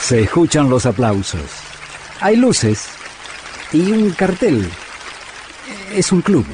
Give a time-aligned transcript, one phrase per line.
[0.00, 1.42] Se escuchan los aplausos.
[2.20, 2.88] Hay luces
[3.72, 4.68] y un cartel.
[5.94, 6.46] Es un club.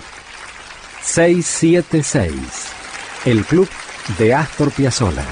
[1.02, 2.32] 676.
[3.24, 3.68] El club
[4.18, 5.24] de Astor Piazzolla.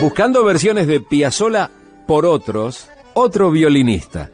[0.00, 1.70] Buscando versiones de Piazzolla
[2.06, 4.30] por otros, otro violinista.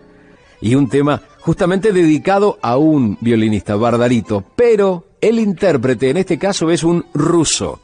[0.61, 6.71] Y un tema justamente dedicado a un violinista, Bardarito, pero el intérprete en este caso
[6.71, 7.81] es un ruso,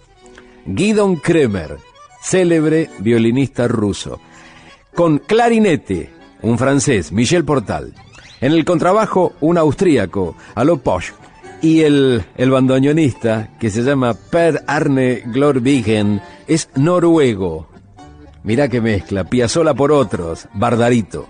[0.67, 1.79] Guidon Kremer,
[2.23, 4.20] célebre violinista ruso,
[4.95, 6.11] con clarinete,
[6.43, 7.95] un francés, Michel Portal,
[8.41, 11.12] en el contrabajo, un austríaco, Alo Posch,
[11.62, 17.69] y el, el bandoneonista, que se llama Per Arne Glorvigen, es noruego.
[18.43, 21.29] Mirá que mezcla, Piazzola por otros, Bardarito.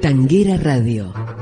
[0.00, 1.12] Tanguera Radio.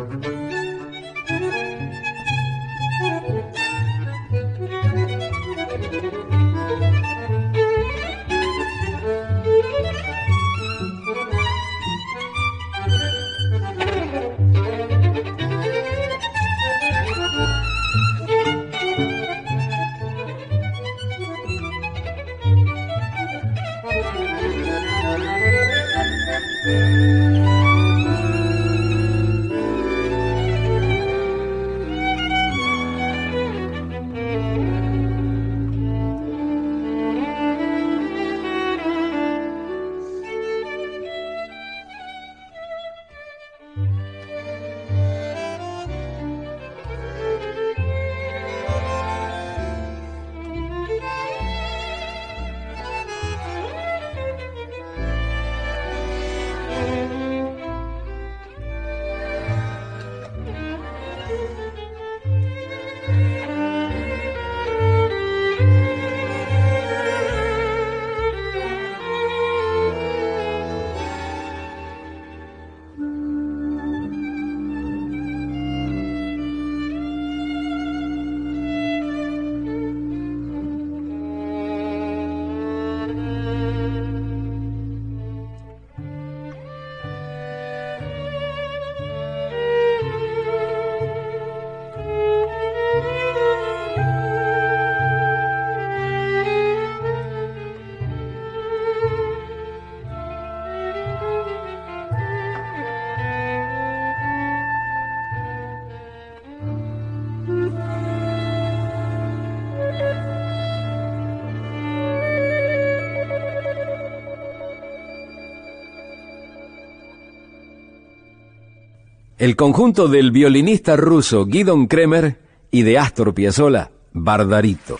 [119.39, 122.39] El conjunto del violinista ruso Guidon Kremer
[122.71, 124.99] y de Astor Piazzolla, Bardarito.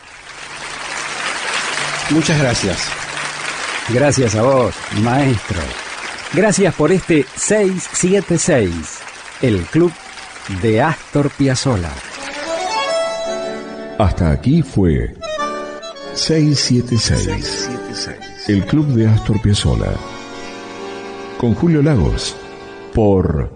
[2.11, 2.87] Muchas gracias.
[3.89, 5.59] Gracias a vos, maestro.
[6.35, 8.99] Gracias por este 676,
[9.41, 9.91] el club
[10.61, 11.93] de Astor Piazzolla.
[13.99, 15.15] Hasta aquí fue
[16.13, 17.71] 676,
[18.49, 19.95] el club de Astor Piazzolla.
[21.39, 22.37] Con Julio Lagos,
[22.93, 23.56] por